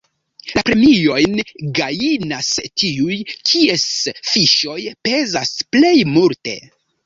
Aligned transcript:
La 0.51 0.61
premiojn 0.69 1.35
gajnas 1.81 2.49
tiuj, 2.83 3.19
kies 3.53 3.87
fiŝoj 4.33 4.81
pezas 5.11 5.57
plej 5.77 5.97
multe. 6.19 6.61